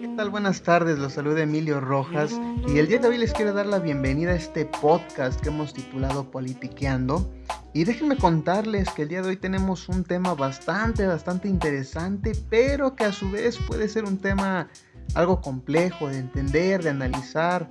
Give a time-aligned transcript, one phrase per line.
[0.00, 0.30] ¿qué tal?
[0.30, 2.32] Buenas tardes, los saluda Emilio Rojas
[2.66, 5.72] y el día de hoy les quiero dar la bienvenida a este podcast que hemos
[5.72, 7.30] titulado Politiqueando.
[7.72, 12.96] Y déjenme contarles que el día de hoy tenemos un tema bastante, bastante interesante, pero
[12.96, 14.68] que a su vez puede ser un tema
[15.14, 17.70] algo complejo de entender, de analizar,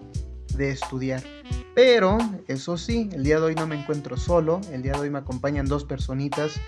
[0.56, 1.24] de estudiar.
[1.76, 5.10] Pero, eso sí, el día de hoy no me encuentro solo, el día de hoy
[5.10, 6.62] me acompañan dos personitas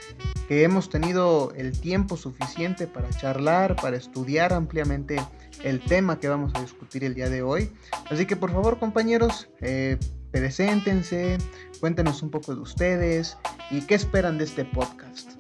[0.48, 5.18] que hemos tenido el tiempo suficiente para charlar, para estudiar ampliamente
[5.64, 7.72] el tema que vamos a discutir el día de hoy.
[8.10, 9.98] Así que por favor compañeros, eh,
[10.32, 11.38] preséntense,
[11.80, 13.38] cuéntenos un poco de ustedes
[13.72, 15.32] y qué esperan de este podcast.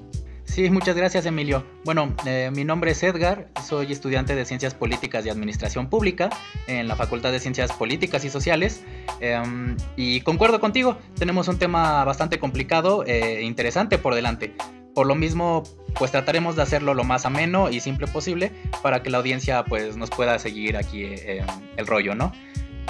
[0.46, 1.66] Sí, muchas gracias Emilio.
[1.84, 6.30] Bueno, eh, mi nombre es Edgar, soy estudiante de Ciencias Políticas y Administración Pública
[6.68, 8.82] en la Facultad de Ciencias Políticas y Sociales
[9.20, 14.56] em, y concuerdo contigo, tenemos un tema bastante complicado e interesante por delante.
[14.94, 15.64] Por lo mismo,
[15.98, 19.98] pues trataremos de hacerlo lo más ameno y simple posible para que la audiencia pues
[19.98, 21.46] nos pueda seguir aquí eh,
[21.78, 22.32] el rollo, ¿no?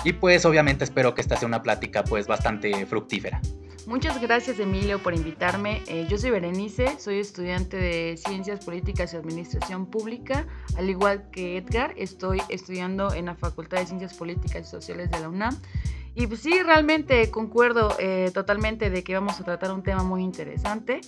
[0.03, 3.41] Y pues obviamente espero que esta sea una plática pues bastante fructífera.
[3.87, 5.83] Muchas gracias Emilio por invitarme.
[5.87, 10.47] Eh, yo soy Berenice, soy estudiante de Ciencias Políticas y Administración Pública.
[10.75, 15.19] Al igual que Edgar, estoy estudiando en la Facultad de Ciencias Políticas y Sociales de
[15.19, 15.55] la UNAM.
[16.15, 20.23] Y pues sí, realmente concuerdo eh, totalmente de que vamos a tratar un tema muy
[20.23, 21.01] interesante.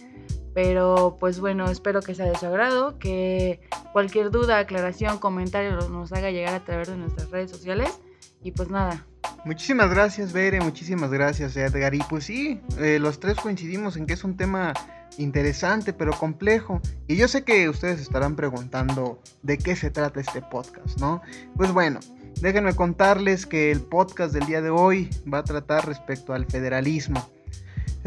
[0.57, 3.59] Pero pues bueno, espero que sea de su agrado, que
[3.93, 7.99] cualquier duda, aclaración, comentario nos haga llegar a través de nuestras redes sociales.
[8.41, 9.05] Y pues nada,
[9.45, 11.93] Muchísimas gracias, Bere, muchísimas gracias, Edgar.
[11.93, 14.73] Y pues sí, eh, los tres coincidimos en que es un tema
[15.19, 16.81] interesante, pero complejo.
[17.07, 21.21] Y yo sé que ustedes estarán preguntando de qué se trata este podcast, ¿no?
[21.55, 21.99] Pues bueno,
[22.41, 27.29] déjenme contarles que el podcast del día de hoy va a tratar respecto al federalismo.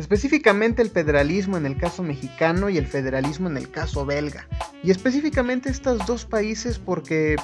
[0.01, 4.49] Específicamente el federalismo en el caso mexicano y el federalismo en el caso belga.
[4.83, 7.37] Y específicamente estos dos países porque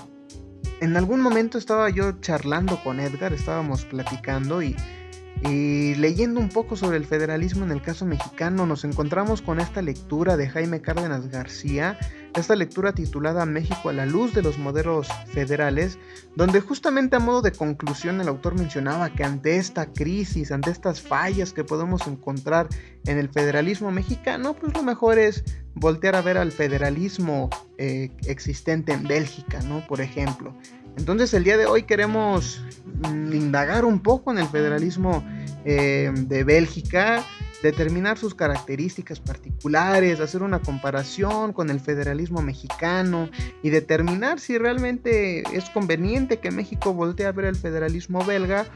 [0.80, 4.74] en algún momento estaba yo charlando con Edgar, estábamos platicando y,
[5.42, 10.38] leyendo un poco sobre el federalismo en el caso mexicano, nos encontramos con esta lectura
[10.38, 11.98] de Jaime Cárdenas García,
[12.36, 15.98] esta lectura titulada México a la luz de los modelos federales,
[16.34, 21.00] donde justamente a modo de conclusión el autor mencionaba que ante esta crisis, ante estas
[21.00, 22.68] fallas que podemos encontrar
[23.06, 25.44] en el federalismo mexicano, pues lo mejor es
[25.74, 29.86] voltear a ver al federalismo eh, existente en Bélgica, ¿no?
[29.86, 30.54] Por ejemplo.
[30.96, 32.62] Entonces el día de hoy queremos
[33.10, 35.24] mm, indagar un poco en el federalismo
[35.64, 37.22] eh, de Bélgica,
[37.66, 43.28] determinar sus características particulares, hacer una comparación con el federalismo mexicano
[43.62, 48.66] y determinar si realmente es conveniente que México voltee a ver el federalismo belga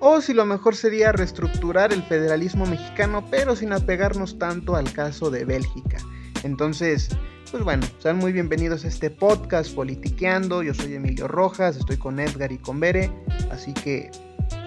[0.00, 5.30] o si lo mejor sería reestructurar el federalismo mexicano pero sin apegarnos tanto al caso
[5.30, 5.98] de Bélgica.
[6.42, 7.08] Entonces,
[7.50, 10.62] pues bueno, sean muy bienvenidos a este podcast Politiqueando.
[10.62, 13.12] Yo soy Emilio Rojas, estoy con Edgar y con Bere,
[13.50, 14.10] así que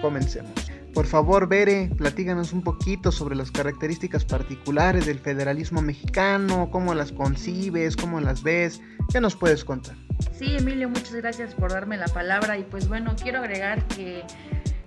[0.00, 0.73] comencemos.
[0.94, 7.10] Por favor, Bere, platíganos un poquito sobre las características particulares del federalismo mexicano, cómo las
[7.10, 8.80] concibes, cómo las ves,
[9.12, 9.96] ¿qué nos puedes contar?
[10.38, 14.22] Sí, Emilio, muchas gracias por darme la palabra y pues bueno, quiero agregar que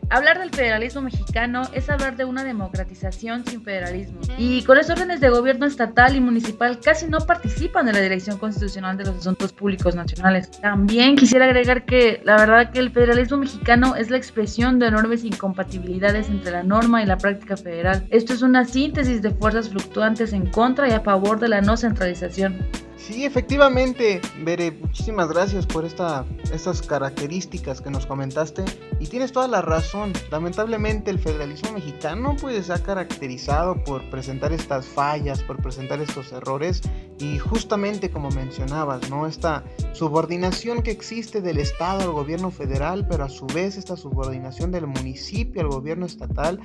[0.09, 4.21] Hablar del federalismo mexicano es hablar de una democratización sin federalismo.
[4.37, 8.37] Y con los órdenes de gobierno estatal y municipal casi no participan en la dirección
[8.37, 10.49] constitucional de los asuntos públicos nacionales.
[10.61, 15.25] También quisiera agregar que la verdad que el federalismo mexicano es la expresión de enormes
[15.25, 18.07] incompatibilidades entre la norma y la práctica federal.
[18.09, 21.75] Esto es una síntesis de fuerzas fluctuantes en contra y a favor de la no
[21.75, 22.55] centralización.
[22.97, 28.65] Sí, efectivamente, Bere, muchísimas gracias por esta, estas características que nos comentaste
[28.99, 30.13] y tienes toda la razón.
[30.31, 36.31] Lamentablemente el federalismo mexicano pues se ha caracterizado por presentar estas fallas, por presentar estos
[36.31, 36.81] errores
[37.19, 39.27] y justamente como mencionabas, ¿no?
[39.27, 44.71] Esta subordinación que existe del Estado al gobierno federal, pero a su vez esta subordinación
[44.71, 46.59] del municipio al gobierno estatal,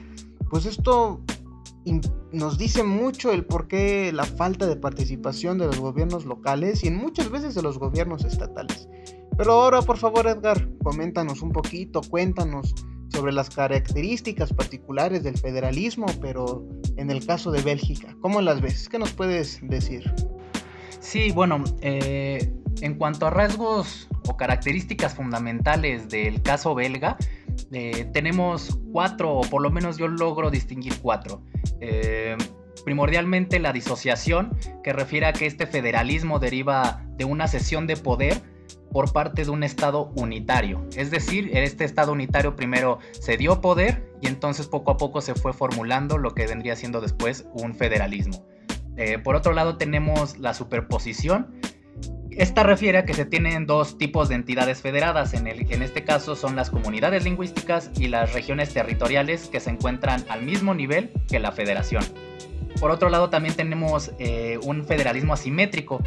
[0.48, 1.20] pues esto
[2.32, 6.88] nos dice mucho el por qué la falta de participación de los gobiernos locales y
[6.88, 8.88] en muchas veces de los gobiernos estatales.
[9.36, 12.74] Pero ahora, por favor, Edgar, coméntanos un poquito, cuéntanos
[13.08, 18.88] sobre las características particulares del federalismo, pero en el caso de Bélgica, ¿cómo las ves?
[18.88, 20.12] ¿Qué nos puedes decir?
[21.00, 27.16] Sí, bueno, eh, en cuanto a rasgos o características fundamentales del caso belga,
[27.72, 31.42] eh, tenemos cuatro, o por lo menos yo logro distinguir cuatro.
[31.80, 32.36] Eh,
[32.84, 38.42] primordialmente la disociación, que refiere a que este federalismo deriva de una cesión de poder
[38.92, 40.86] por parte de un Estado unitario.
[40.96, 45.34] Es decir, este Estado unitario primero se dio poder y entonces poco a poco se
[45.34, 48.46] fue formulando lo que vendría siendo después un federalismo.
[48.96, 51.54] Eh, por otro lado tenemos la superposición,
[52.36, 56.02] Esta refiere a que se tienen dos tipos de entidades federadas, en, el, en este
[56.02, 61.10] caso son las comunidades lingüísticas y las regiones territoriales que se encuentran al mismo nivel
[61.28, 62.04] que la federación.
[62.80, 66.02] Por otro lado también tenemos eh, un federalismo asimétrico.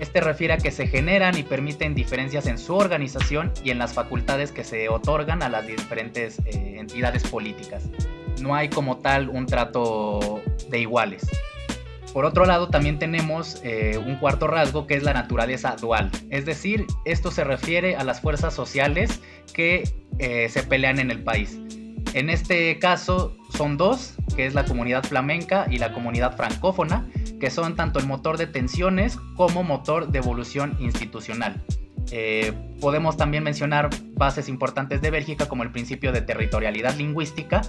[0.00, 3.94] Este refiere a que se generan y permiten diferencias en su organización y en las
[3.94, 7.84] facultades que se otorgan a las diferentes eh, entidades políticas.
[8.40, 11.22] No hay como tal un trato de iguales.
[12.12, 16.10] Por otro lado, también tenemos eh, un cuarto rasgo que es la naturaleza dual.
[16.30, 19.20] Es decir, esto se refiere a las fuerzas sociales
[19.52, 21.58] que eh, se pelean en el país.
[22.12, 27.08] En este caso son dos, que es la comunidad flamenca y la comunidad francófona,
[27.38, 31.62] que son tanto el motor de tensiones como motor de evolución institucional.
[32.12, 37.62] Eh, podemos también mencionar bases importantes de Bélgica como el principio de territorialidad lingüística,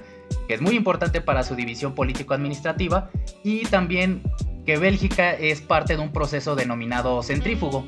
[0.47, 3.11] que es muy importante para su división político-administrativa,
[3.43, 4.23] y también
[4.65, 7.85] que Bélgica es parte de un proceso denominado centrífugo.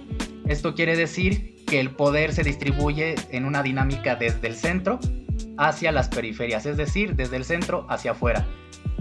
[0.48, 5.00] Esto quiere decir que el poder se distribuye en una dinámica desde el centro
[5.58, 8.46] hacia las periferias, es decir, desde el centro hacia afuera.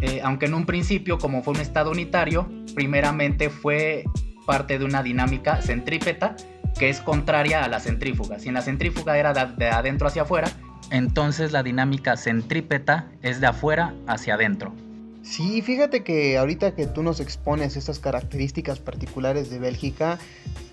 [0.01, 4.05] Eh, aunque en un principio, como fue un Estado unitario, primeramente fue
[4.47, 6.37] parte de una dinámica centrípeta
[6.79, 8.39] que es contraria a la centrífuga.
[8.39, 10.51] Si en la centrífuga era de, adentro hacia afuera,
[10.91, 14.73] entonces la dinámica centrípeta es de afuera hacia adentro.
[15.23, 20.19] Sí, fíjate que ahorita que tú nos expones estas características particulares de Bélgica,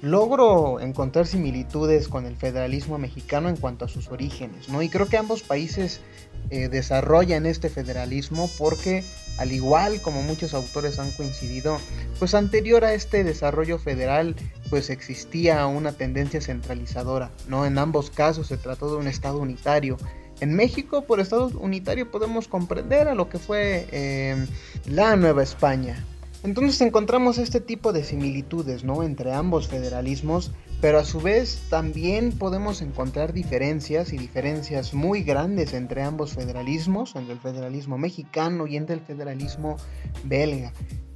[0.01, 4.81] logro encontrar similitudes con el federalismo mexicano en cuanto a sus orígenes, ¿no?
[4.81, 6.02] Y creo que ambos países
[6.50, 9.04] eh, desarrollan este federalismo porque,
[9.38, 11.78] al igual como muchos autores han coincidido,
[12.18, 14.36] pues anterior a este desarrollo federal,
[14.69, 17.66] pues existía una tendencia centralizadora, ¿no?
[17.66, 19.98] En ambos casos se trató de un Estado unitario
[20.42, 24.48] en México, por Estado unitario, podemos comprender a lo que fue eh,
[24.86, 26.06] la Nueva España.
[26.44, 29.04] Entonces encontramos este tipo de similitudes ¿no?
[29.04, 30.51] entre ambos federalismos,
[30.81, 37.16] pero a su vez también podemos encontrar diferencias y diferencias muy grandes entre ambos federalismos,
[37.16, 39.76] entre el federalismo mexicano y entre el federalismo
[40.24, 40.72] belga.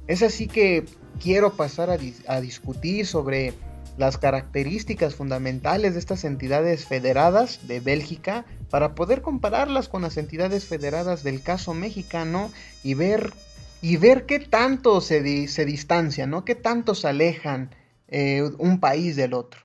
[0.06, 0.84] Es así que
[1.18, 3.54] quiero pasar a, discutir sobre
[3.96, 10.66] las características fundamentales de estas entidades federadas de Bélgica para poder compararlas con las entidades
[10.66, 12.50] federadas del caso mexicano
[12.82, 13.32] y ver,
[13.80, 16.44] y ver qué tanto se, se distancian, ¿no?
[16.44, 17.70] qué tanto se alejan
[18.16, 19.60] eh, un país del otro.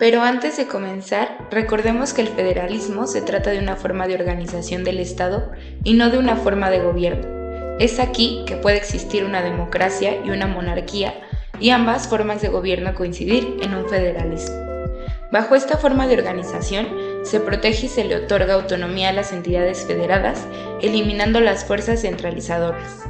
[0.00, 4.82] Pero antes de comenzar, recordemos que el federalismo se trata de una forma de organización
[4.82, 5.52] del Estado
[5.84, 7.76] y no de una forma de gobierno.
[7.78, 11.14] Es aquí que puede existir una democracia y una monarquía
[11.60, 14.56] y ambas formas de gobierno coincidir en un federalismo.
[15.30, 16.88] Bajo esta forma de organización,
[17.22, 20.48] se protege y se le otorga autonomía a las entidades federadas,
[20.82, 23.04] eliminando las fuerzas centralizadoras.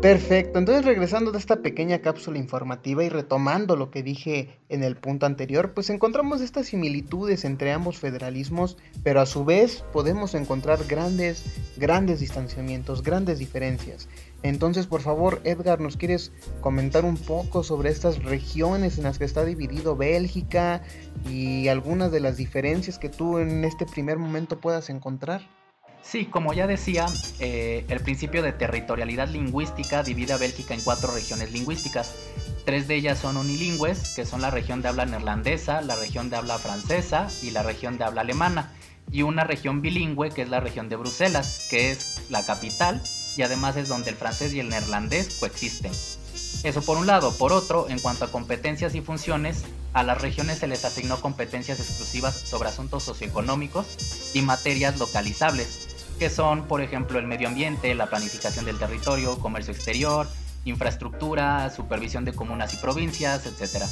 [0.00, 4.96] Perfecto, entonces regresando de esta pequeña cápsula informativa y retomando lo que dije en el
[4.96, 10.84] punto anterior, pues encontramos estas similitudes entre ambos federalismos, pero a su vez podemos encontrar
[10.86, 11.44] grandes,
[11.76, 14.08] grandes distanciamientos, grandes diferencias.
[14.44, 16.30] Entonces, por favor, Edgar, ¿nos quieres
[16.60, 20.80] comentar un poco sobre estas regiones en las que está dividido Bélgica
[21.28, 25.57] y algunas de las diferencias que tú en este primer momento puedas encontrar?
[26.02, 27.06] Sí, como ya decía,
[27.38, 32.14] eh, el principio de territorialidad lingüística divide a Bélgica en cuatro regiones lingüísticas.
[32.64, 36.36] Tres de ellas son unilingües, que son la región de habla neerlandesa, la región de
[36.36, 38.72] habla francesa y la región de habla alemana.
[39.10, 43.02] Y una región bilingüe, que es la región de Bruselas, que es la capital
[43.38, 45.92] y además es donde el francés y el neerlandés coexisten.
[46.64, 47.32] Eso por un lado.
[47.36, 49.62] Por otro, en cuanto a competencias y funciones,
[49.92, 53.86] a las regiones se les asignó competencias exclusivas sobre asuntos socioeconómicos
[54.34, 55.87] y materias localizables,
[56.18, 60.26] que son, por ejemplo, el medio ambiente, la planificación del territorio, comercio exterior,
[60.64, 63.84] infraestructura, supervisión de comunas y provincias, etc.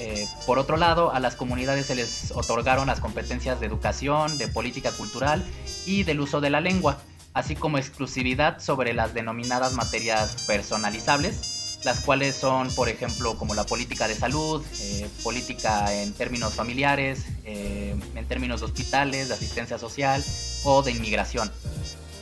[0.00, 4.48] Eh, por otro lado, a las comunidades se les otorgaron las competencias de educación, de
[4.48, 5.44] política cultural
[5.86, 6.98] y del uso de la lengua,
[7.34, 13.64] así como exclusividad sobre las denominadas materias personalizables, las cuales son, por ejemplo, como la
[13.64, 19.78] política de salud, eh, política en términos familiares, eh, en términos de hospitales, de asistencia
[19.78, 20.22] social
[20.64, 21.50] o de inmigración.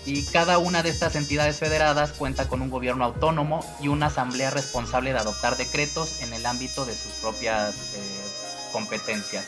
[0.07, 4.51] Y cada una de estas entidades federadas cuenta con un gobierno autónomo y una asamblea
[4.51, 9.45] responsable de adoptar decretos en el ámbito de sus propias eh, competencias.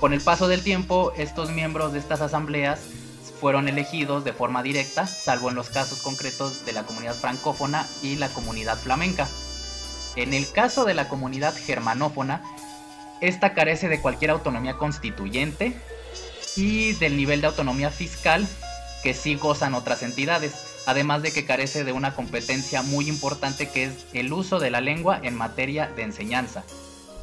[0.00, 2.78] Con el paso del tiempo, estos miembros de estas asambleas
[3.40, 8.16] fueron elegidos de forma directa, salvo en los casos concretos de la comunidad francófona y
[8.16, 9.28] la comunidad flamenca.
[10.16, 12.42] En el caso de la comunidad germanófona,
[13.20, 15.76] esta carece de cualquier autonomía constituyente
[16.56, 18.46] y del nivel de autonomía fiscal
[19.02, 23.84] que sí gozan otras entidades, además de que carece de una competencia muy importante que
[23.84, 26.64] es el uso de la lengua en materia de enseñanza.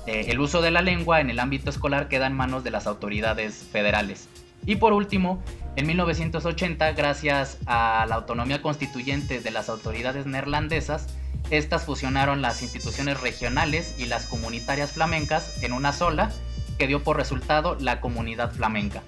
[0.08, 2.88] Eh, el uso de la lengua en el ámbito escolar queda en manos de las
[2.88, 4.28] autoridades federales.
[4.66, 5.42] Y por último,
[5.76, 11.08] en 1980, gracias a la autonomía constituyente de las autoridades neerlandesas,
[11.52, 16.32] estas fusionaron las instituciones regionales y las comunitarias flamencas en una sola,
[16.80, 19.04] que dio por resultado la comunidad flamenca.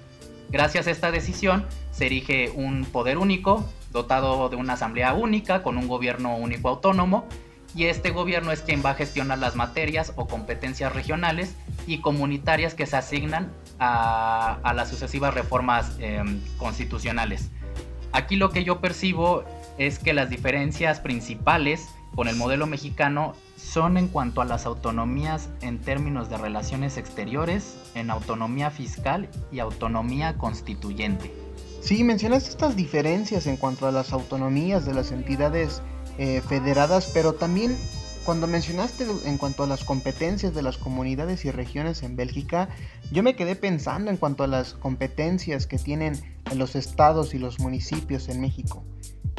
[0.50, 5.76] Gracias a esta decisión se erige un poder único, dotado de una asamblea única, con
[5.76, 7.26] un gobierno único autónomo,
[7.74, 11.54] y este gobierno es quien va a gestionar las materias o competencias regionales
[11.86, 17.50] y comunitarias que se asignan a, las sucesivas reformas em, constitucionales.
[18.12, 19.44] Aquí lo que yo percibo
[19.76, 25.50] es que las diferencias principales con el modelo mexicano son en cuanto a las autonomías
[25.60, 31.32] en términos de relaciones exteriores, en autonomía fiscal y autonomía constituyente.
[31.80, 35.80] Sí, mencionaste estas diferencias en cuanto a las autonomías de las entidades
[36.18, 37.76] eh, federadas, pero también
[38.28, 42.68] cuando mencionaste en cuanto a las competencias de las comunidades y regiones en Bélgica,
[43.10, 46.12] yo me quedé pensando en cuanto a las competencias que tienen
[46.54, 48.84] los estados y los municipios en México.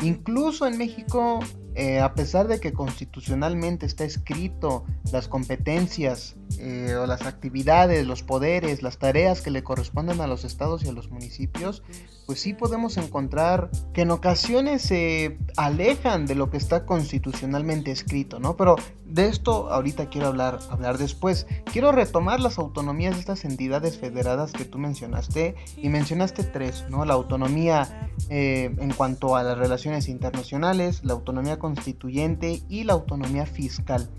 [0.01, 1.39] Incluso en México,
[1.79, 4.83] eh, a pesar de que constitucionalmente está escrito
[5.13, 10.43] las competencias eh, o las actividades, los poderes, las tareas que le corresponden a los
[10.43, 11.81] estados y a los municipios,
[12.25, 18.41] pues sí podemos encontrar que en ocasiones se alejan de lo que está constitucionalmente escrito,
[18.41, 18.57] ¿no?
[18.57, 21.47] Pero de esto ahorita quiero hablar, hablar después.
[21.71, 27.05] Quiero retomar las autonomías de estas entidades federadas que tú mencionaste y mencionaste tres, ¿no?
[27.05, 33.45] La autonomía eh, en cuanto a las relaciones internacionales, la autonomía constituyente y la autonomía
[33.45, 34.09] fiscal.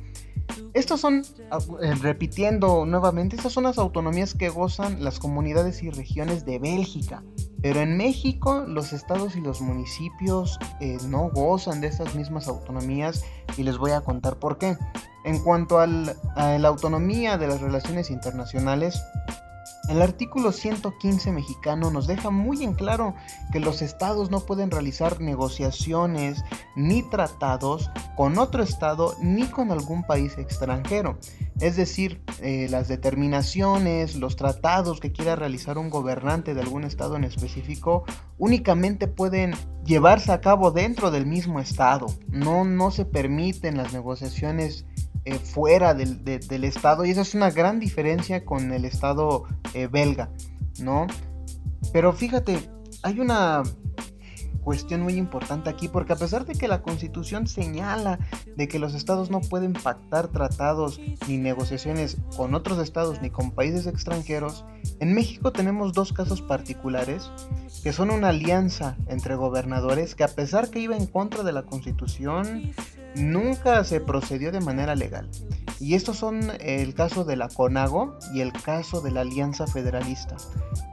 [0.73, 1.23] Estas son,
[1.83, 7.25] eh, repitiendo nuevamente, estas son las autonomías que gozan las comunidades y regiones de Bélgica.
[7.61, 13.25] Pero en México los estados y los municipios eh, no gozan de estas mismas autonomías
[13.57, 14.77] y les voy a contar por qué.
[15.25, 19.03] En cuanto a la autonomía de las relaciones internacionales,
[19.91, 23.17] el artículo 115 mexicano nos deja muy en claro
[23.53, 26.45] que los estados no pueden realizar negociaciones
[26.77, 31.19] ni tratados con otro estado ni con algún país extranjero.
[31.59, 37.17] Es decir, eh, las determinaciones, los tratados que quiera realizar un gobernante de algún estado
[37.17, 38.05] en específico
[38.39, 39.55] únicamente pueden
[39.85, 42.07] llevarse a cabo dentro del mismo estado.
[42.29, 44.87] No, no se permiten las negociaciones
[45.31, 49.45] eh, fuera del, Estado y esa es una gran diferencia con el Estado
[49.75, 50.31] eh, belga,
[50.81, 51.07] ¿no?
[51.93, 52.59] Pero fíjate,
[53.05, 53.63] hay una
[54.61, 58.19] cuestión muy importante aquí porque a pesar de que la constitución señala
[58.57, 63.53] de que los estados no pueden pactar tratados ni negociaciones con otros estados ni con
[63.53, 64.65] países extranjeros,
[64.99, 67.31] en México tenemos dos casos particulares
[67.83, 71.63] que son una alianza entre gobernadores que a pesar que iba en contra de la
[71.63, 72.73] constitución
[73.17, 75.29] nunca se procedió de manera legal.
[75.79, 80.37] Y estos son el caso de la CONAGO y el caso de la Alianza Federalista.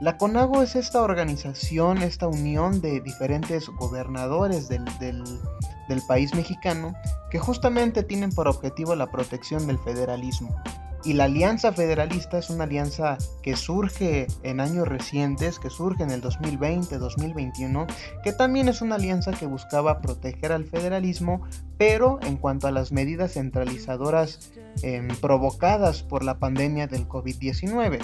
[0.00, 6.94] La CONAGO es esta organización, esta unión de diferentes gobernadores del, del país mexicano
[7.30, 10.56] que justamente tienen por objetivo la protección del federalismo.
[11.04, 16.10] Y la Alianza Federalista es una alianza que surge en años recientes, que surge en
[16.10, 17.86] el 2020-2021,
[18.24, 21.42] que también es una alianza que buscaba proteger al federalismo,
[21.78, 24.52] pero en cuanto a las medidas centralizadoras
[24.82, 28.00] em, provocadas por la pandemia del COVID-19.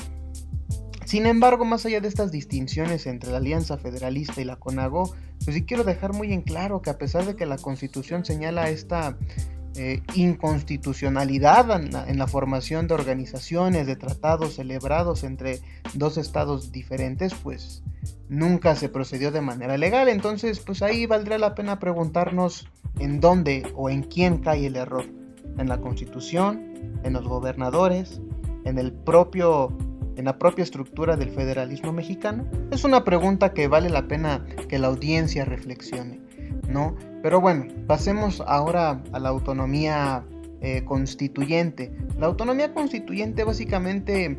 [1.05, 5.55] Sin embargo, más allá de estas distinciones entre la Alianza Federalista y la CONAGO, pues
[5.55, 9.17] sí quiero dejar muy en claro que a pesar de que la Constitución señala esta
[9.77, 15.61] eh, inconstitucionalidad en la, formación de organizaciones, de tratados celebrados entre
[15.95, 17.83] dos estados diferentes, pues
[18.29, 20.09] nunca se procedió de manera legal.
[20.09, 25.07] Entonces, pues ahí valdría la pena preguntarnos en dónde o en quién cae el error.
[25.59, 28.21] En la constitución, en los gobernadores,
[28.65, 29.77] en el propio
[30.17, 32.47] en la propia estructura del federalismo mexicano?
[32.71, 36.21] Es una pregunta que vale la pena que la audiencia reflexione,
[36.69, 36.97] ¿no?
[37.23, 40.25] Pero bueno, pasemos ahora a la autonomía
[40.61, 41.91] eh, constituyente.
[42.19, 44.39] La autonomía constituyente básicamente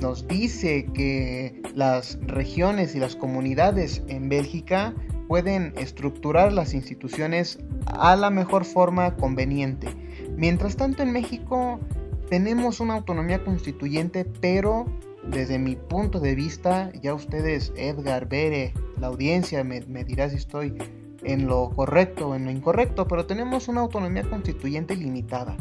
[0.00, 4.94] nos dice que las regiones y las comunidades en Bélgica
[5.26, 9.88] pueden estructurar las instituciones a la mejor forma conveniente.
[10.36, 11.80] Mientras tanto en México
[12.28, 14.86] tenemos una autonomía constituyente, pero
[15.24, 20.74] desde mi punto de vista, ya ustedes, Edgar, Bere, la audiencia me dirá si estoy
[21.24, 25.56] en lo correcto o en lo incorrecto, pero tenemos una autonomía constituyente limitada.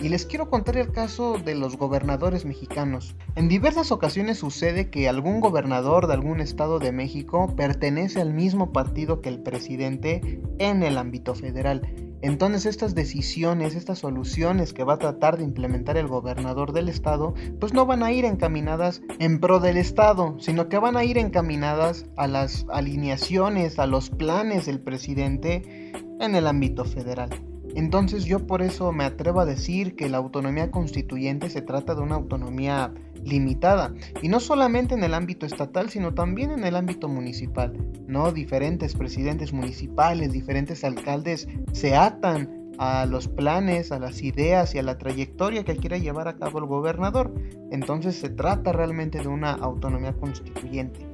[0.00, 3.14] Y les quiero contar el caso de los gobernadores mexicanos.
[3.36, 8.72] En diversas ocasiones sucede que algún gobernador de algún estado de México pertenece al mismo
[8.72, 11.82] partido que el presidente en el ámbito federal.
[12.22, 17.34] Entonces estas decisiones, estas soluciones que va a tratar de implementar el gobernador del estado,
[17.60, 21.18] pues no van a ir encaminadas en pro del estado, sino que van a ir
[21.18, 27.51] encaminadas a las alineaciones, a los planes del presidente en el ámbito federal.
[27.74, 32.02] Entonces yo por eso me atrevo a decir que la autonomía constituyente se trata de
[32.02, 32.92] una autonomía
[33.24, 37.72] limitada y no solamente en el ámbito estatal sino también en el ámbito municipal
[38.08, 44.78] no diferentes presidentes municipales diferentes alcaldes se atan a los planes a las ideas y
[44.78, 47.32] a la trayectoria que quiera llevar a cabo el gobernador.
[47.70, 51.06] Entonces se trata realmente de una autonomía constituyente.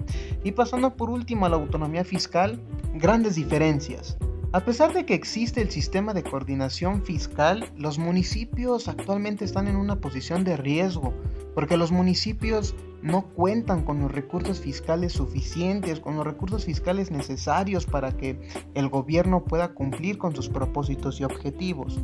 [0.44, 2.60] Y pasando por último a la autonomía fiscal
[2.94, 4.16] grandes diferencias
[4.50, 9.76] a pesar de que existe el sistema de coordinación fiscal, los municipios actualmente están en
[9.76, 11.12] una posición de riesgo,
[11.54, 17.84] porque los municipios no cuentan con los recursos fiscales suficientes, con los recursos fiscales necesarios
[17.84, 18.40] para que
[18.74, 22.00] el gobierno pueda cumplir con sus propósitos y objetivos.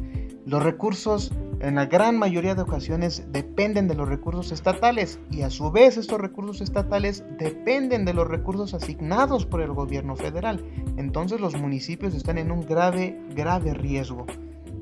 [0.47, 5.51] Los recursos en la gran mayoría de ocasiones dependen de los recursos estatales y a
[5.51, 10.63] su vez estos recursos estatales dependen de los recursos asignados por el gobierno federal.
[10.99, 14.27] Entonces los municipios están en un grave, grave riesgo.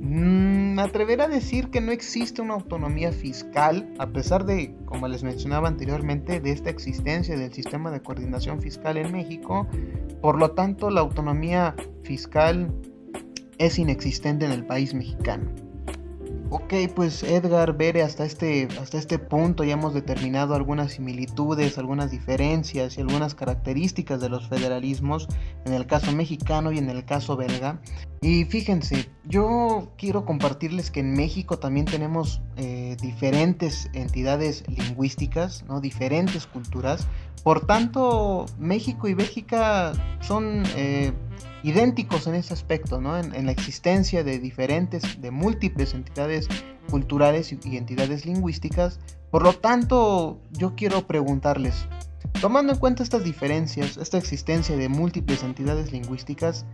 [0.00, 5.06] Mm, me atreveré a decir que no existe una autonomía fiscal, a pesar de, como
[5.06, 9.68] les mencionaba anteriormente, de esta existencia del sistema de coordinación fiscal en México.
[10.20, 12.74] Por lo tanto, la autonomía fiscal
[13.58, 15.50] es inexistente en el país mexicano.
[16.54, 22.10] Ok, pues Edgar, Bere, hasta este, hasta este punto ya hemos determinado algunas similitudes, algunas
[22.10, 25.28] diferencias y algunas características de los federalismos
[25.64, 27.80] en el caso mexicano y en el caso belga.
[28.20, 35.80] Y fíjense, yo quiero compartirles que en México también tenemos eh, diferentes entidades lingüísticas, ¿no?
[35.80, 37.06] diferentes culturas.
[37.44, 40.64] Por tanto, México y Bélgica son...
[40.76, 41.14] Eh,
[41.62, 43.18] idénticos en ese aspecto, ¿no?
[43.18, 46.48] en, la existencia de diferentes, de múltiples entidades
[46.90, 48.98] culturales y, entidades lingüísticas.
[49.30, 51.86] Por lo tanto, yo quiero preguntarles,
[52.40, 56.66] tomando en cuenta estas diferencias, esta existencia de múltiples entidades lingüísticas,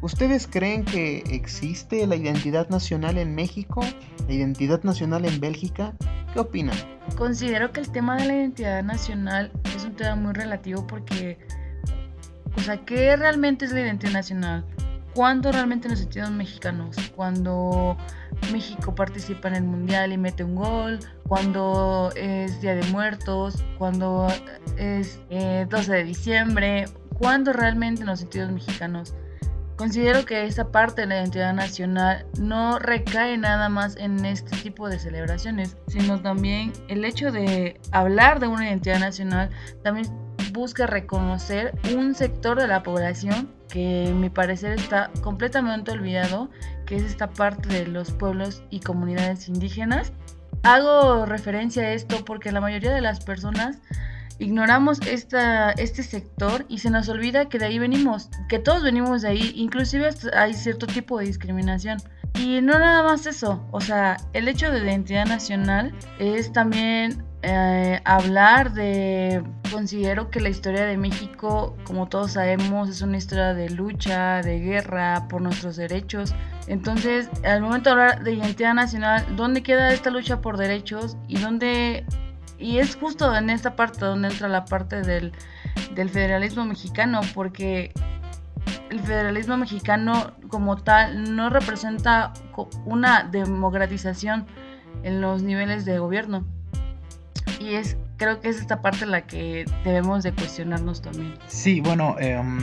[0.00, 3.80] ¿Ustedes creen que existe la identidad nacional en México?
[4.28, 5.92] ¿La identidad nacional en Bélgica?
[6.32, 6.76] ¿Qué opinan?
[7.16, 11.38] Considero que el tema de la identidad nacional es un tema muy relativo porque
[12.58, 14.64] o sea, ¿qué realmente es la identidad nacional?
[15.14, 16.96] ¿Cuándo realmente nos sentimos mexicanos?
[17.14, 17.96] Cuando
[18.52, 24.26] México participa en el mundial y mete un gol, cuando es Día de Muertos, cuando
[24.76, 26.84] es 12 eh, de diciembre,
[27.18, 29.14] ¿cuándo realmente nos sentimos mexicanos?
[29.76, 34.88] Considero que esa parte de la identidad nacional no recae nada más en este tipo
[34.88, 39.50] de celebraciones, sino también el hecho de hablar de una identidad nacional
[39.84, 40.08] también
[40.58, 46.50] busca reconocer un sector de la población que mi parecer está completamente olvidado,
[46.86, 50.12] que es esta parte de los pueblos y comunidades indígenas.
[50.62, 53.78] Hago referencia a esto porque la mayoría de las personas
[54.38, 59.22] ignoramos esta, este sector y se nos olvida que de ahí venimos, que todos venimos
[59.22, 61.98] de ahí, inclusive hay cierto tipo de discriminación.
[62.34, 68.00] Y no nada más eso, o sea, el hecho de identidad nacional es también eh,
[68.04, 73.70] hablar de, considero que la historia de México, como todos sabemos, es una historia de
[73.70, 76.34] lucha, de guerra por nuestros derechos.
[76.66, 81.16] Entonces, al momento de hablar de identidad nacional, ¿dónde queda esta lucha por derechos?
[81.28, 82.04] Y dónde,
[82.58, 85.32] y es justo en esta parte donde entra la parte del,
[85.94, 87.92] del federalismo mexicano, porque
[88.90, 92.32] el federalismo mexicano como tal no representa
[92.84, 94.46] una democratización
[95.04, 96.44] en los niveles de gobierno
[97.60, 101.34] y es creo que es esta parte la que debemos de cuestionarnos también.
[101.46, 102.58] Sí, bueno, em,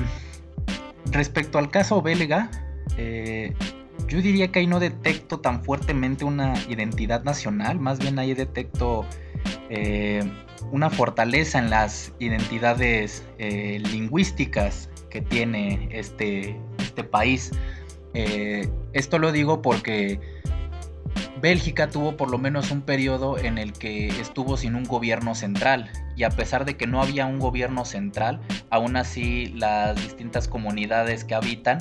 [1.11, 2.51] respecto al caso belga,
[2.97, 3.53] eh,
[4.07, 9.05] yo diría que ahí no detecto tan fuertemente una identidad nacional, más bien ahí detecto
[9.69, 10.23] eh,
[10.71, 17.51] una fortaleza en las identidades eh, lingüísticas que tiene este, este país.
[18.93, 20.19] esto lo digo porque
[21.41, 25.91] Bélgica tuvo por lo menos un periodo en el que estuvo sin un gobierno central
[26.15, 31.23] y a pesar de que no había un gobierno central, aún así las distintas comunidades
[31.23, 31.79] que habitan,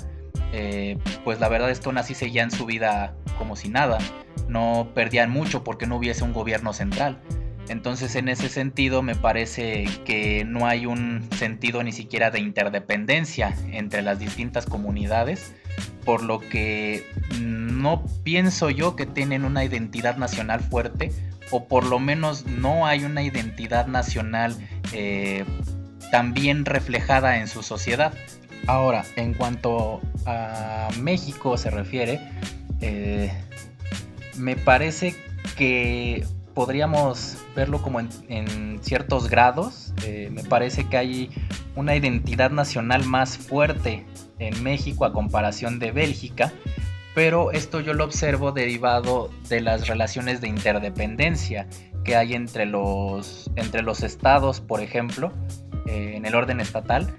[0.52, 3.98] eh, pues la verdad es que aún así seguían su vida como si nada,
[4.48, 7.20] no perdían mucho porque no hubiese un gobierno central.
[7.68, 13.56] Entonces en ese sentido me parece que no hay un sentido ni siquiera de interdependencia
[13.70, 15.54] entre las distintas comunidades
[16.04, 17.06] por lo que
[17.40, 21.12] no pienso yo que tienen una identidad nacional fuerte,
[21.50, 24.56] o por lo menos no hay una identidad nacional
[24.92, 25.44] eh,
[26.10, 28.14] también reflejada en su sociedad.
[28.66, 32.20] Ahora, en cuanto a México se refiere,
[32.80, 33.32] eh,
[34.36, 35.14] me parece
[35.56, 39.92] que podríamos verlo como en, ciertos grados.
[40.04, 41.30] Eh, me parece que hay
[41.76, 44.04] una identidad nacional más fuerte
[44.38, 46.52] en México a comparación de Bélgica,
[47.14, 51.68] pero esto yo lo observo derivado de las relaciones de interdependencia
[52.02, 55.32] que hay entre los, entre los estados, por ejemplo,
[55.86, 57.14] eh, en el orden estatal,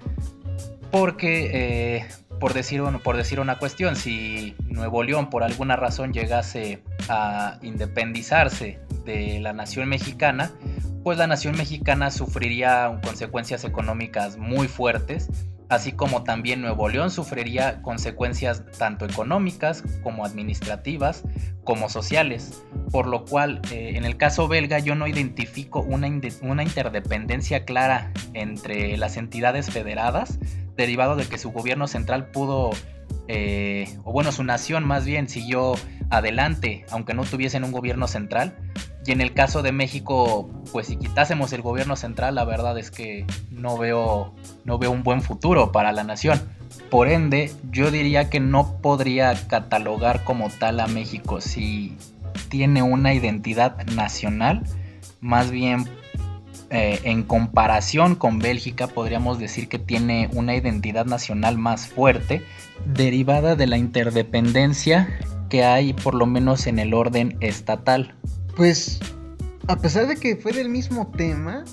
[0.90, 2.06] porque, eh,
[2.38, 8.78] por, decir, por decir una cuestión, si Nuevo León por alguna razón llegase a independizarse
[9.04, 10.52] de la nación mexicana,
[11.02, 15.28] pues la nación mexicana sufriría consecuencias económicas muy fuertes,
[15.68, 21.24] así como también Nuevo León sufriría consecuencias tanto económicas como administrativas
[21.64, 27.64] como sociales, por lo cual eh, en el caso belga yo no identifico una, interdependencia
[27.64, 30.38] clara entre las entidades federadas,
[30.76, 32.70] derivado de que su gobierno central pudo
[33.28, 35.74] eh, o bueno, su nación más bien siguió
[36.10, 38.56] adelante, aunque no tuviesen un gobierno central.
[39.06, 42.90] Y en el caso de México, pues si quitásemos el gobierno central, la verdad es
[42.90, 46.40] que no veo, no veo un buen futuro para la nación.
[46.90, 51.96] Por ende, yo diría que no podría catalogar como tal a México si
[52.48, 54.62] tiene una identidad nacional,
[55.20, 55.88] más bien
[56.70, 62.42] eh, en comparación con Bélgica podríamos decir que tiene una identidad nacional más fuerte,
[62.84, 65.08] derivada de la interdependencia
[65.48, 68.16] que hay por lo menos en el orden estatal.
[68.56, 68.98] Pues,
[69.68, 71.64] a pesar de que fue del mismo tema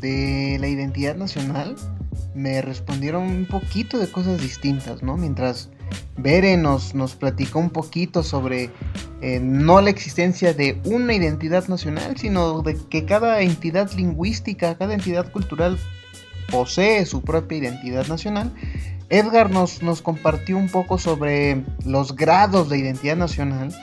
[0.00, 1.76] de la identidad nacional,
[2.34, 5.18] me respondieron un poquito de cosas distintas, ¿no?
[5.18, 5.68] Mientras
[6.16, 8.70] Bere nos, platicó un poquito sobre
[9.20, 14.94] eh, no la existencia de una identidad nacional, sino de que cada entidad lingüística, cada
[14.94, 15.78] entidad cultural
[16.50, 18.50] posee su propia identidad nacional.
[19.10, 23.74] Edgar nos, nos compartió un poco sobre los grados de identidad nacional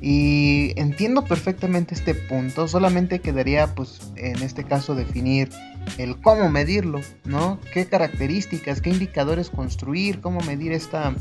[0.00, 5.50] y entiendo perfectamente este punto, solamente quedaría pues en este caso definir
[5.98, 7.58] el cómo medirlo, ¿no?
[7.72, 11.14] ¿Qué características, qué indicadores construir, cómo medir esta,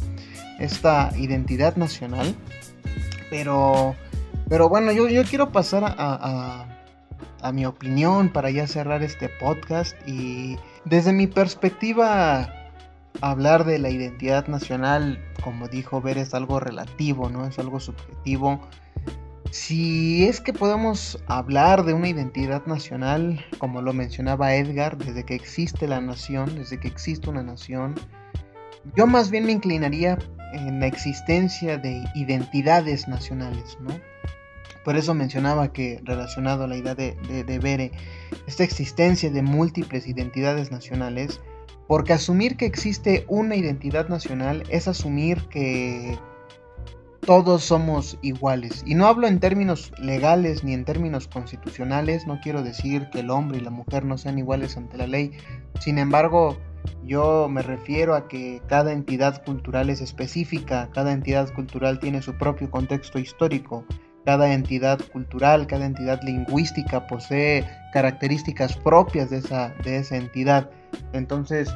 [0.60, 2.36] esta identidad nacional?
[3.30, 3.95] Pero,
[4.49, 6.75] pero bueno, yo, yo quiero pasar a, a,
[7.41, 12.64] a mi opinión para ya cerrar este podcast y desde mi perspectiva
[13.21, 17.45] hablar de la identidad nacional, como dijo Ver, es algo relativo, ¿no?
[17.45, 18.62] Es algo subjetivo.
[19.51, 25.36] Si es que podemos hablar de una identidad nacional, como lo mencionaba Edgar, desde que
[25.36, 27.95] existe la nación, desde que existe una nación,
[28.95, 30.17] yo más bien me inclinaría
[30.54, 33.97] en la existencia de identidades nacionales, ¿no?
[34.84, 37.91] Por eso mencionaba que relacionado a la idea de, de, de
[38.45, 41.41] esta existencia de múltiples identidades nacionales,
[41.88, 46.17] porque asumir que existe una identidad nacional es asumir que
[47.26, 48.84] todos somos iguales.
[48.86, 53.32] Y no hablo en términos legales ni en términos constitucionales, no quiero decir que el
[53.32, 55.32] hombre y la mujer no sean iguales ante la ley.
[55.80, 56.58] Sin embargo,
[57.04, 62.38] yo me refiero a que cada entidad cultural es específica, cada entidad cultural tiene su
[62.38, 63.86] propio contexto histórico,
[64.24, 70.69] cada entidad cultural, cada entidad lingüística posee características propias de esa, de esa entidad.
[71.13, 71.73] Entonces,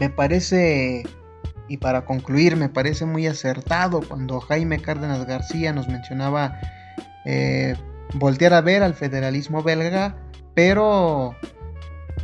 [0.00, 1.04] me parece
[1.68, 6.58] y para concluir, me parece muy acertado cuando Jaime Cárdenas García nos mencionaba
[7.24, 7.76] eh,
[8.14, 10.16] voltear a ver al federalismo belga,
[10.54, 11.34] pero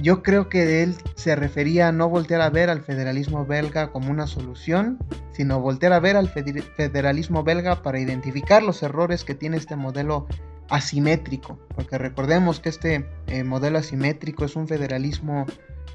[0.02, 4.10] yo creo que él se refería a no voltear a ver al federalismo belga como
[4.10, 4.98] una solución,
[5.32, 10.26] sino voltear a ver al federalismo belga para identificar los errores que tiene este modelo
[10.68, 15.46] asimétrico, porque recordemos que este eh, modelo asimétrico es un federalismo,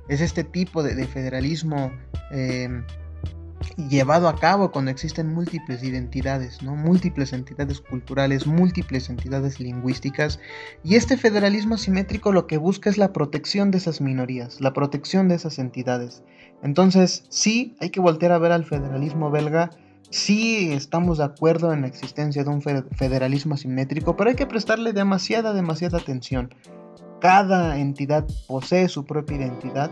[0.07, 1.91] es este tipo de, federalismo
[2.31, 2.69] eh,
[3.77, 6.75] llevado a cabo cuando existen múltiples identidades, ¿no?
[6.75, 10.39] múltiples entidades culturales, múltiples entidades lingüísticas,
[10.83, 15.27] y este federalismo asimétrico lo que busca es la protección de esas minorías, la protección
[15.27, 16.23] de esas entidades.
[16.61, 19.71] Entonces, sí, hay que voltear a ver al federalismo belga,
[20.09, 24.93] sí estamos de acuerdo en la existencia de un federalismo asimétrico, pero hay que prestarle
[24.93, 26.53] demasiada, demasiada atención.
[27.23, 29.89] Cada entidad posee su propia identidad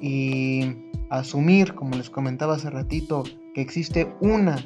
[0.00, 0.74] y
[1.08, 3.22] asumir, como les comentaba hace ratito,
[3.54, 4.56] que existe una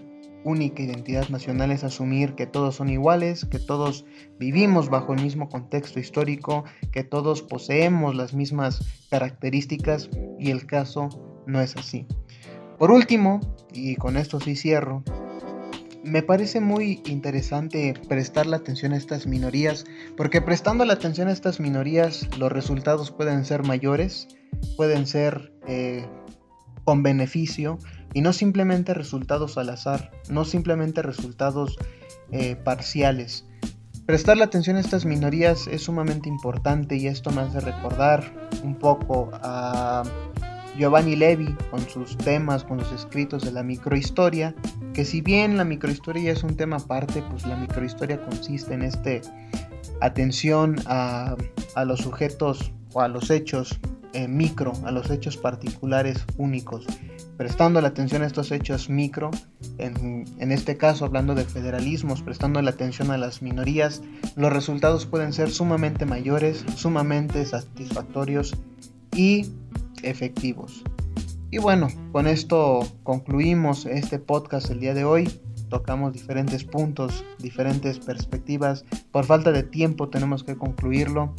[0.43, 4.07] única identidad nacional es asumir que todos son iguales, que todos
[4.41, 11.11] vivimos bajo el mismo contexto histórico, que todos poseemos las mismas características y el caso
[11.47, 12.07] no es así.
[12.79, 13.39] Por último,
[13.71, 15.05] y con esto sí cierro,
[16.05, 19.85] me parece muy interesante prestar la atención a estas minorías,
[20.17, 24.29] porque prestando la atención a estas minorías los resultados pueden ser mayores,
[24.77, 26.07] pueden ser eh,
[26.85, 27.79] con beneficio
[28.15, 31.79] y no simplemente resultados al azar, no simplemente resultados
[32.31, 33.47] eh, parciales.
[34.07, 38.75] Prestar la atención a estas minorías es sumamente importante y esto me hace recordar un
[38.75, 40.03] poco a
[40.77, 44.55] Giovanni Levi con sus temas, con los escritos de la microhistoria,
[44.95, 49.23] que si bien la microhistoria es un tema aparte, pues la microhistoria consiste en este
[50.01, 51.37] atención a,
[51.85, 53.79] los sujetos o a los hechos
[54.13, 56.87] eh, micro, a los hechos particulares únicos,
[57.37, 59.31] prestando la atención a estos hechos micro,
[59.79, 64.03] en, en, este caso hablando de federalismos, prestando la atención a las minorías,
[64.37, 68.55] los resultados pueden ser sumamente mayores, sumamente satisfactorios
[69.15, 69.47] y
[70.03, 70.83] efectivos.
[71.51, 75.31] Y bueno, con esto concluimos este podcast el día de hoy.
[75.69, 78.85] Tocamos diferentes puntos, diferentes perspectivas.
[79.11, 81.35] Por falta de tiempo tenemos que concluirlo.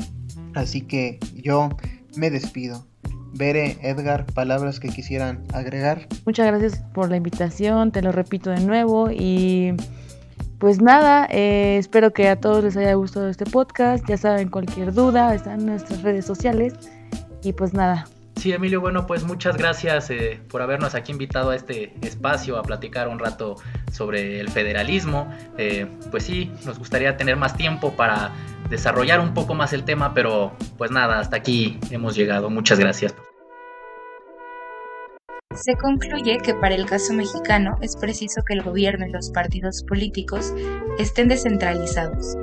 [0.54, 1.70] Así que yo
[2.16, 2.86] me despido.
[3.34, 6.08] Bere, Edgar, palabras que quisieran agregar.
[6.26, 9.74] Muchas gracias por la invitación, te lo repito de nuevo y
[10.60, 14.08] pues nada, eh, espero que a todos les haya gustado este podcast.
[14.08, 16.74] Ya saben, cualquier duda está en nuestras redes sociales
[17.42, 21.56] y pues nada, Sí, Emilio, bueno, pues muchas gracias eh, por habernos aquí invitado a
[21.56, 23.56] este espacio a platicar un rato
[23.92, 25.34] sobre el federalismo.
[25.58, 28.32] Eh, pues sí, nos gustaría tener más tiempo para
[28.70, 32.50] desarrollar un poco más el tema, pero pues nada, hasta aquí hemos llegado.
[32.50, 33.16] Muchas gracias.
[35.56, 39.84] Se concluye que para el caso mexicano es preciso que el gobierno y los partidos
[39.88, 40.54] políticos
[40.98, 42.36] estén descentralizados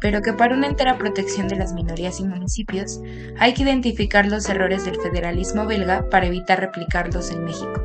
[0.00, 3.00] pero que para una entera protección de las minorías y municipios
[3.38, 7.82] hay que identificar los errores del federalismo belga para evitar replicarlos en México.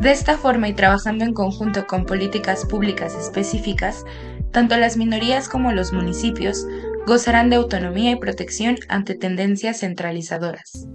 [0.00, 4.04] De esta forma y trabajando en conjunto con políticas públicas específicas,
[4.50, 6.66] tanto las minorías como los municipios
[7.06, 10.86] gozarán de autonomía y protección ante tendencias centralizadoras.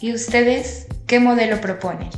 [0.00, 2.10] ¿Y ustedes qué modelo proponen?